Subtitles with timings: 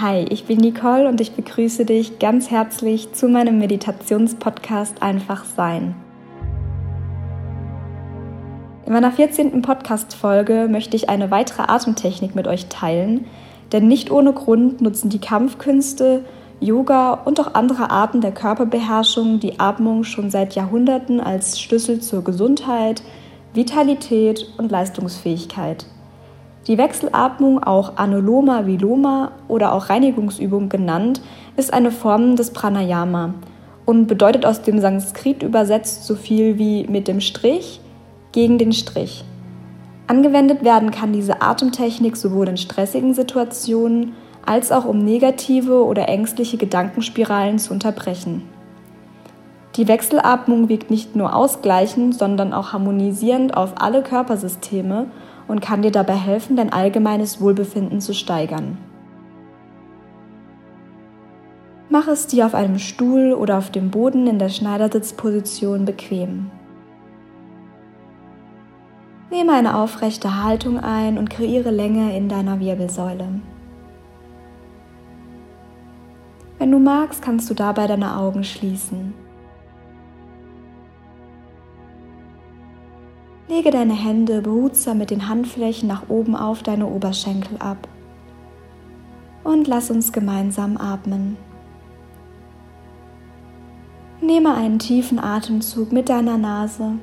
[0.00, 5.94] Hi, ich bin Nicole und ich begrüße dich ganz herzlich zu meinem Meditationspodcast Einfach Sein.
[8.86, 9.62] In meiner 14.
[9.62, 13.26] Podcast-Folge möchte ich eine weitere Atemtechnik mit euch teilen,
[13.70, 16.24] denn nicht ohne Grund nutzen die Kampfkünste,
[16.58, 22.24] Yoga und auch andere Arten der Körperbeherrschung die Atmung schon seit Jahrhunderten als Schlüssel zur
[22.24, 23.04] Gesundheit,
[23.52, 25.86] Vitalität und Leistungsfähigkeit.
[26.66, 31.20] Die Wechselatmung, auch Anuloma Viloma oder auch Reinigungsübung genannt,
[31.56, 33.34] ist eine Form des Pranayama
[33.84, 37.80] und bedeutet aus dem Sanskrit übersetzt so viel wie mit dem Strich
[38.32, 39.24] gegen den Strich.
[40.06, 44.14] Angewendet werden kann diese Atemtechnik sowohl in stressigen Situationen
[44.46, 48.42] als auch um negative oder ängstliche Gedankenspiralen zu unterbrechen.
[49.76, 55.06] Die Wechselatmung wirkt nicht nur ausgleichend, sondern auch harmonisierend auf alle Körpersysteme
[55.48, 58.78] und kann dir dabei helfen, dein allgemeines Wohlbefinden zu steigern.
[61.90, 66.50] Mach es dir auf einem Stuhl oder auf dem Boden in der Schneidersitzposition bequem.
[69.30, 73.28] Nehme eine aufrechte Haltung ein und kreiere Länge in deiner Wirbelsäule.
[76.58, 79.12] Wenn du magst, kannst du dabei deine Augen schließen.
[83.54, 87.86] Lege deine Hände behutsam mit den Handflächen nach oben auf deine Oberschenkel ab.
[89.44, 91.36] Und lass uns gemeinsam atmen.
[94.20, 96.94] Nehme einen tiefen Atemzug mit deiner Nase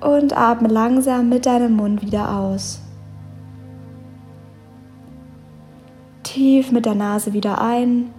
[0.00, 2.82] und atme langsam mit deinem Mund wieder aus.
[6.24, 8.10] Tief mit der Nase wieder ein,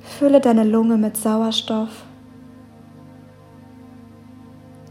[0.00, 2.06] fülle deine Lunge mit Sauerstoff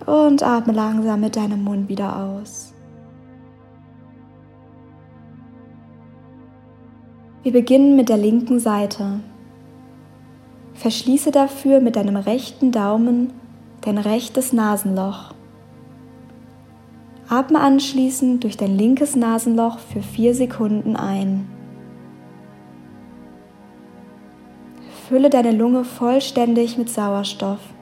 [0.05, 2.73] und atme langsam mit deinem Mund wieder aus.
[7.43, 9.19] Wir beginnen mit der linken Seite.
[10.75, 13.31] Verschließe dafür mit deinem rechten Daumen
[13.81, 15.33] dein rechtes Nasenloch.
[17.27, 21.47] Atme anschließend durch dein linkes Nasenloch für vier Sekunden ein.
[25.07, 27.72] Fülle deine Lunge vollständig mit Sauerstoff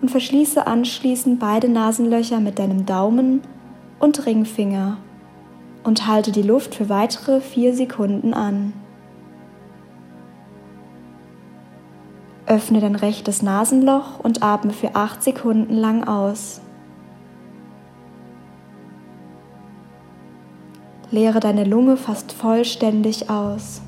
[0.00, 3.42] und verschließe anschließend beide Nasenlöcher mit deinem Daumen
[3.98, 4.98] und Ringfinger
[5.84, 8.72] und halte die Luft für weitere vier Sekunden an.
[12.46, 16.60] Öffne dein rechtes Nasenloch und atme für acht Sekunden lang aus.
[21.10, 23.82] Leere deine Lunge fast vollständig aus.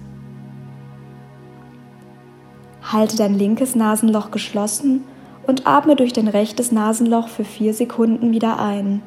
[2.82, 5.19] Halte dein linkes Nasenloch geschlossen und
[5.66, 9.02] atme durch dein rechtes Nasenloch für vier Sekunden wieder ein.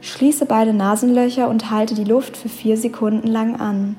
[0.00, 3.96] Schließe beide Nasenlöcher und halte die Luft für vier Sekunden lang an.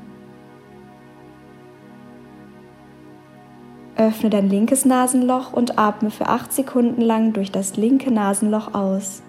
[3.96, 9.22] Öffne dein linkes Nasenloch und atme für acht Sekunden lang durch das linke Nasenloch aus.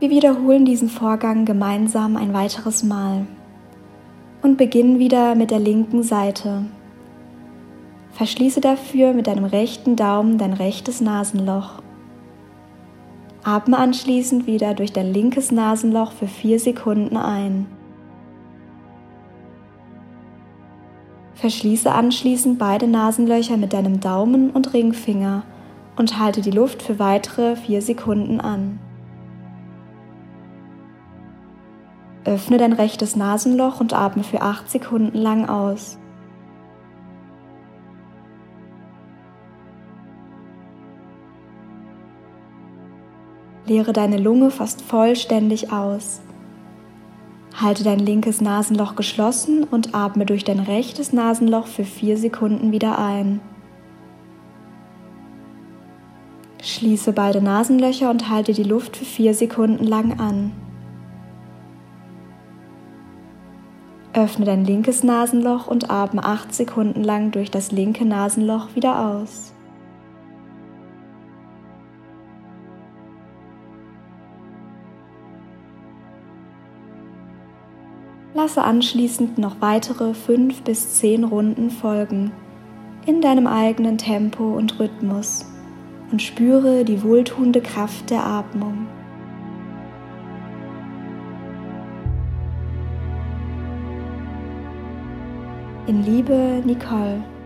[0.00, 3.26] Wir wiederholen diesen Vorgang gemeinsam ein weiteres Mal
[4.42, 6.66] und beginnen wieder mit der linken Seite.
[8.12, 11.82] Verschließe dafür mit deinem rechten Daumen dein rechtes Nasenloch.
[13.42, 17.66] Atme anschließend wieder durch dein linkes Nasenloch für vier Sekunden ein.
[21.34, 25.42] Verschließe anschließend beide Nasenlöcher mit deinem Daumen und Ringfinger
[25.96, 28.78] und halte die Luft für weitere vier Sekunden an.
[32.28, 35.98] Öffne dein rechtes Nasenloch und atme für 8 Sekunden lang aus.
[43.64, 46.20] Leere deine Lunge fast vollständig aus.
[47.58, 52.98] Halte dein linkes Nasenloch geschlossen und atme durch dein rechtes Nasenloch für 4 Sekunden wieder
[52.98, 53.40] ein.
[56.62, 60.52] Schließe beide Nasenlöcher und halte die Luft für 4 Sekunden lang an.
[64.18, 69.52] Öffne dein linkes Nasenloch und atme 8 Sekunden lang durch das linke Nasenloch wieder aus.
[78.34, 82.32] Lasse anschließend noch weitere 5 bis 10 Runden folgen,
[83.06, 85.46] in deinem eigenen Tempo und Rhythmus
[86.10, 88.88] und spüre die wohltuende Kraft der Atmung.
[95.88, 97.37] In Liebe, Nicole.